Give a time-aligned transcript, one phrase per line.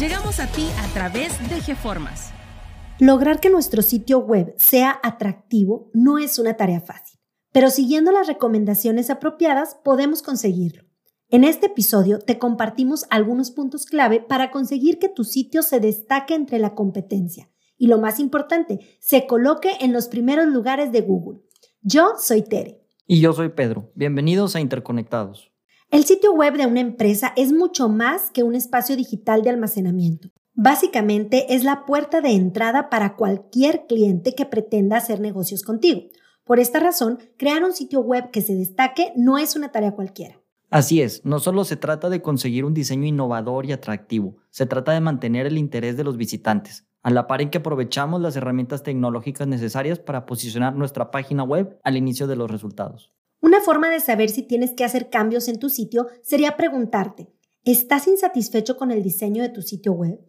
[0.00, 2.32] Llegamos a ti a través de GeFormas.
[3.00, 7.20] Lograr que nuestro sitio web sea atractivo no es una tarea fácil,
[7.52, 10.84] pero siguiendo las recomendaciones apropiadas podemos conseguirlo.
[11.28, 16.32] En este episodio te compartimos algunos puntos clave para conseguir que tu sitio se destaque
[16.32, 21.40] entre la competencia y lo más importante, se coloque en los primeros lugares de Google.
[21.82, 22.86] Yo soy Tere.
[23.06, 23.92] Y yo soy Pedro.
[23.94, 25.49] Bienvenidos a Interconectados.
[25.90, 30.28] El sitio web de una empresa es mucho más que un espacio digital de almacenamiento.
[30.54, 36.02] Básicamente es la puerta de entrada para cualquier cliente que pretenda hacer negocios contigo.
[36.44, 40.40] Por esta razón, crear un sitio web que se destaque no es una tarea cualquiera.
[40.70, 44.92] Así es, no solo se trata de conseguir un diseño innovador y atractivo, se trata
[44.92, 48.84] de mantener el interés de los visitantes, a la par en que aprovechamos las herramientas
[48.84, 53.10] tecnológicas necesarias para posicionar nuestra página web al inicio de los resultados.
[53.42, 57.32] Una forma de saber si tienes que hacer cambios en tu sitio sería preguntarte,
[57.64, 60.20] ¿estás insatisfecho con el diseño de tu sitio web?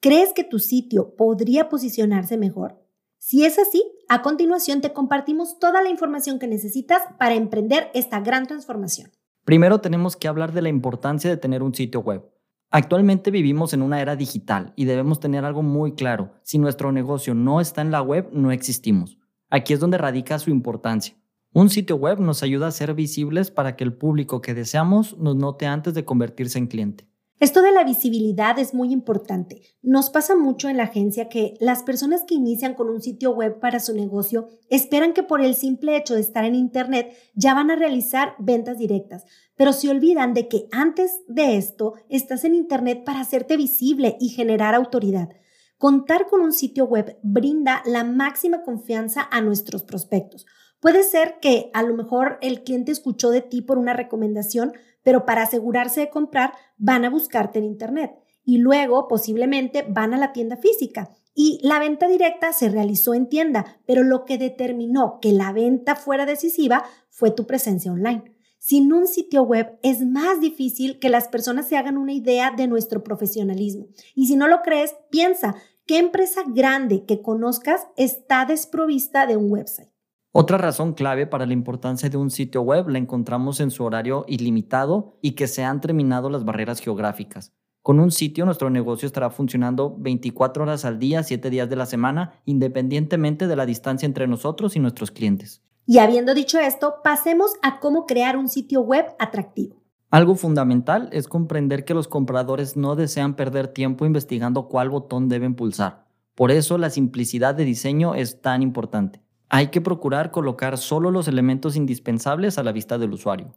[0.00, 2.82] ¿Crees que tu sitio podría posicionarse mejor?
[3.18, 8.20] Si es así, a continuación te compartimos toda la información que necesitas para emprender esta
[8.20, 9.10] gran transformación.
[9.44, 12.28] Primero tenemos que hablar de la importancia de tener un sitio web.
[12.70, 16.32] Actualmente vivimos en una era digital y debemos tener algo muy claro.
[16.42, 19.18] Si nuestro negocio no está en la web, no existimos.
[19.50, 21.16] Aquí es donde radica su importancia.
[21.56, 25.36] Un sitio web nos ayuda a ser visibles para que el público que deseamos nos
[25.36, 27.08] note antes de convertirse en cliente.
[27.40, 29.62] Esto de la visibilidad es muy importante.
[29.80, 33.58] Nos pasa mucho en la agencia que las personas que inician con un sitio web
[33.58, 37.70] para su negocio esperan que por el simple hecho de estar en Internet ya van
[37.70, 39.24] a realizar ventas directas,
[39.56, 44.28] pero se olvidan de que antes de esto estás en Internet para hacerte visible y
[44.28, 45.30] generar autoridad.
[45.78, 50.44] Contar con un sitio web brinda la máxima confianza a nuestros prospectos.
[50.80, 54.72] Puede ser que a lo mejor el cliente escuchó de ti por una recomendación,
[55.02, 58.12] pero para asegurarse de comprar van a buscarte en Internet
[58.46, 61.10] y luego posiblemente van a la tienda física.
[61.34, 65.96] Y la venta directa se realizó en tienda, pero lo que determinó que la venta
[65.96, 68.36] fuera decisiva fue tu presencia online.
[68.58, 72.66] Sin un sitio web es más difícil que las personas se hagan una idea de
[72.68, 73.88] nuestro profesionalismo.
[74.14, 75.56] Y si no lo crees, piensa,
[75.86, 79.90] ¿qué empresa grande que conozcas está desprovista de un website?
[80.38, 84.26] Otra razón clave para la importancia de un sitio web la encontramos en su horario
[84.28, 87.54] ilimitado y que se han terminado las barreras geográficas.
[87.80, 91.86] Con un sitio nuestro negocio estará funcionando 24 horas al día, 7 días de la
[91.86, 95.62] semana, independientemente de la distancia entre nosotros y nuestros clientes.
[95.86, 99.76] Y habiendo dicho esto, pasemos a cómo crear un sitio web atractivo.
[100.10, 105.54] Algo fundamental es comprender que los compradores no desean perder tiempo investigando cuál botón deben
[105.54, 106.04] pulsar.
[106.34, 109.22] Por eso la simplicidad de diseño es tan importante.
[109.48, 113.54] Hay que procurar colocar solo los elementos indispensables a la vista del usuario.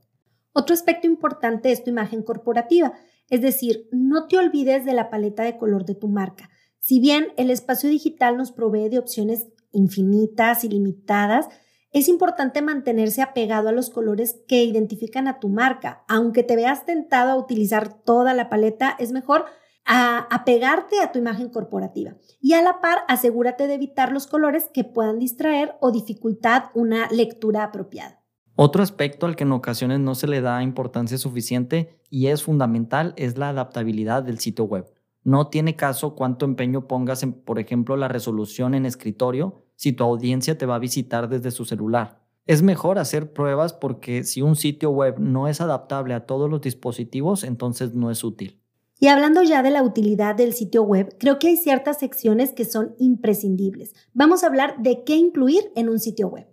[0.53, 2.93] Otro aspecto importante es tu imagen corporativa,
[3.29, 6.49] es decir, no te olvides de la paleta de color de tu marca.
[6.79, 11.47] Si bien el espacio digital nos provee de opciones infinitas, ilimitadas,
[11.91, 16.03] es importante mantenerse apegado a los colores que identifican a tu marca.
[16.07, 19.45] Aunque te veas tentado a utilizar toda la paleta, es mejor
[19.85, 24.69] a apegarte a tu imagen corporativa y a la par asegúrate de evitar los colores
[24.73, 28.19] que puedan distraer o dificultar una lectura apropiada.
[28.55, 33.13] Otro aspecto al que en ocasiones no se le da importancia suficiente y es fundamental
[33.15, 34.91] es la adaptabilidad del sitio web.
[35.23, 40.03] No tiene caso cuánto empeño pongas en, por ejemplo, la resolución en escritorio si tu
[40.03, 42.21] audiencia te va a visitar desde su celular.
[42.45, 46.61] Es mejor hacer pruebas porque si un sitio web no es adaptable a todos los
[46.61, 48.58] dispositivos, entonces no es útil.
[49.01, 52.65] Y hablando ya de la utilidad del sitio web, creo que hay ciertas secciones que
[52.65, 53.93] son imprescindibles.
[54.13, 56.47] Vamos a hablar de qué incluir en un sitio web.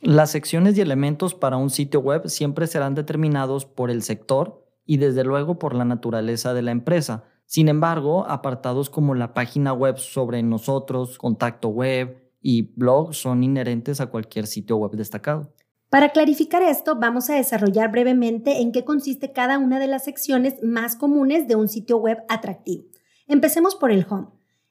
[0.00, 4.96] Las secciones y elementos para un sitio web siempre serán determinados por el sector y
[4.96, 7.24] desde luego por la naturaleza de la empresa.
[7.44, 14.00] Sin embargo, apartados como la página web sobre nosotros, contacto web y blog son inherentes
[14.00, 15.52] a cualquier sitio web destacado.
[15.96, 20.62] Para clarificar esto, vamos a desarrollar brevemente en qué consiste cada una de las secciones
[20.62, 22.84] más comunes de un sitio web atractivo.
[23.26, 24.26] Empecemos por el home.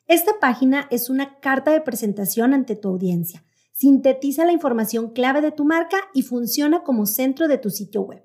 [0.05, 3.43] Esta página es una carta de presentación ante tu audiencia.
[3.71, 8.23] Sintetiza la información clave de tu marca y funciona como centro de tu sitio web.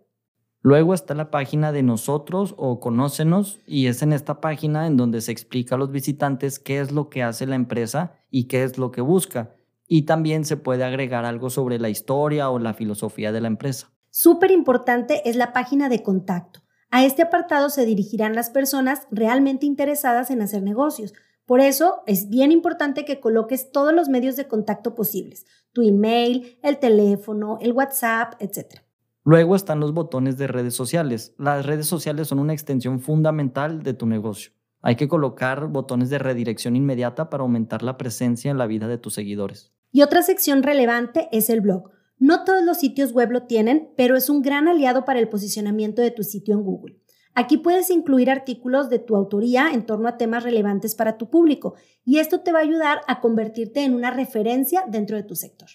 [0.60, 5.22] Luego está la página de nosotros o conócenos y es en esta página en donde
[5.22, 8.76] se explica a los visitantes qué es lo que hace la empresa y qué es
[8.76, 9.56] lo que busca.
[9.92, 13.90] Y también se puede agregar algo sobre la historia o la filosofía de la empresa.
[14.10, 16.60] Súper importante es la página de contacto.
[16.90, 21.12] A este apartado se dirigirán las personas realmente interesadas en hacer negocios.
[21.44, 26.56] Por eso es bien importante que coloques todos los medios de contacto posibles, tu email,
[26.62, 28.82] el teléfono, el WhatsApp, etc.
[29.24, 31.34] Luego están los botones de redes sociales.
[31.36, 34.52] Las redes sociales son una extensión fundamental de tu negocio.
[34.82, 38.98] Hay que colocar botones de redirección inmediata para aumentar la presencia en la vida de
[38.98, 39.72] tus seguidores.
[39.92, 41.90] Y otra sección relevante es el blog.
[42.18, 46.02] No todos los sitios web lo tienen, pero es un gran aliado para el posicionamiento
[46.02, 47.00] de tu sitio en Google.
[47.34, 51.74] Aquí puedes incluir artículos de tu autoría en torno a temas relevantes para tu público
[52.04, 55.68] y esto te va a ayudar a convertirte en una referencia dentro de tu sector.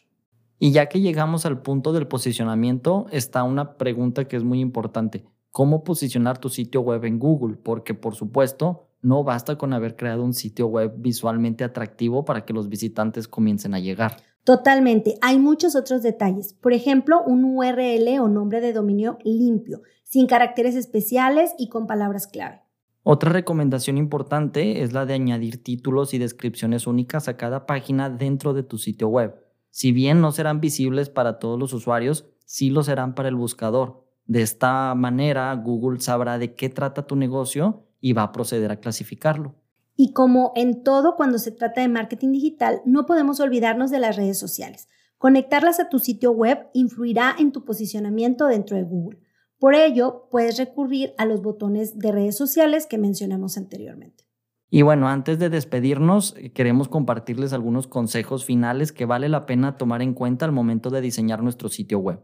[0.59, 5.25] Y ya que llegamos al punto del posicionamiento, está una pregunta que es muy importante.
[5.51, 7.55] ¿Cómo posicionar tu sitio web en Google?
[7.55, 12.53] Porque por supuesto, no basta con haber creado un sitio web visualmente atractivo para que
[12.53, 14.17] los visitantes comiencen a llegar.
[14.43, 15.15] Totalmente.
[15.21, 16.53] Hay muchos otros detalles.
[16.53, 22.25] Por ejemplo, un URL o nombre de dominio limpio, sin caracteres especiales y con palabras
[22.25, 22.63] clave.
[23.03, 28.55] Otra recomendación importante es la de añadir títulos y descripciones únicas a cada página dentro
[28.55, 29.35] de tu sitio web.
[29.69, 34.03] Si bien no serán visibles para todos los usuarios, sí lo serán para el buscador.
[34.25, 38.79] De esta manera, Google sabrá de qué trata tu negocio y va a proceder a
[38.79, 39.55] clasificarlo.
[39.95, 44.15] Y como en todo cuando se trata de marketing digital, no podemos olvidarnos de las
[44.15, 44.87] redes sociales.
[45.17, 49.17] Conectarlas a tu sitio web influirá en tu posicionamiento dentro de Google.
[49.57, 54.25] Por ello, puedes recurrir a los botones de redes sociales que mencionamos anteriormente.
[54.69, 59.77] Y bueno, antes de despedirnos, eh, queremos compartirles algunos consejos finales que vale la pena
[59.77, 62.19] tomar en cuenta al momento de diseñar nuestro sitio web.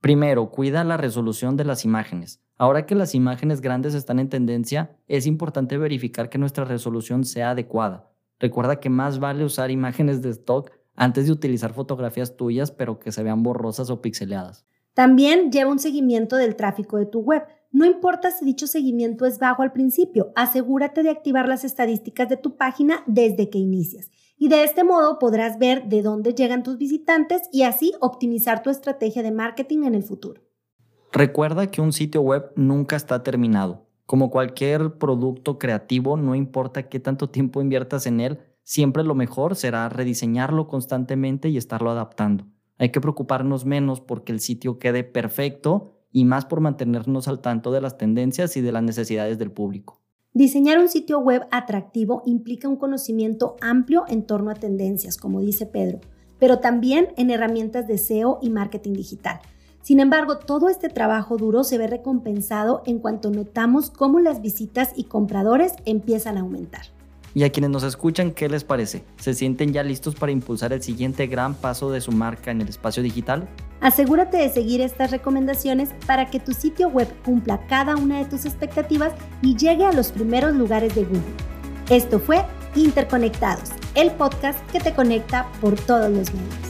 [0.00, 2.42] Primero, cuida la resolución de las imágenes.
[2.58, 7.50] Ahora que las imágenes grandes están en tendencia, es importante verificar que nuestra resolución sea
[7.50, 8.10] adecuada.
[8.38, 13.12] Recuerda que más vale usar imágenes de stock antes de utilizar fotografías tuyas pero que
[13.12, 14.66] se vean borrosas o pixeleadas.
[14.94, 17.42] También lleva un seguimiento del tráfico de tu web.
[17.70, 22.38] No importa si dicho seguimiento es bajo al principio, asegúrate de activar las estadísticas de
[22.38, 24.10] tu página desde que inicias.
[24.38, 28.70] Y de este modo podrás ver de dónde llegan tus visitantes y así optimizar tu
[28.70, 30.42] estrategia de marketing en el futuro.
[31.12, 33.86] Recuerda que un sitio web nunca está terminado.
[34.04, 39.56] Como cualquier producto creativo, no importa qué tanto tiempo inviertas en él, siempre lo mejor
[39.56, 42.44] será rediseñarlo constantemente y estarlo adaptando.
[42.78, 47.72] Hay que preocuparnos menos porque el sitio quede perfecto y más por mantenernos al tanto
[47.72, 50.02] de las tendencias y de las necesidades del público.
[50.36, 55.64] Diseñar un sitio web atractivo implica un conocimiento amplio en torno a tendencias, como dice
[55.64, 56.00] Pedro,
[56.38, 59.40] pero también en herramientas de SEO y marketing digital.
[59.80, 64.92] Sin embargo, todo este trabajo duro se ve recompensado en cuanto notamos cómo las visitas
[64.94, 66.82] y compradores empiezan a aumentar.
[67.36, 69.04] Y a quienes nos escuchan, ¿qué les parece?
[69.18, 72.68] ¿Se sienten ya listos para impulsar el siguiente gran paso de su marca en el
[72.70, 73.46] espacio digital?
[73.82, 78.46] Asegúrate de seguir estas recomendaciones para que tu sitio web cumpla cada una de tus
[78.46, 79.12] expectativas
[79.42, 81.20] y llegue a los primeros lugares de Google.
[81.90, 82.42] Esto fue
[82.74, 86.65] Interconectados, el podcast que te conecta por todos los medios.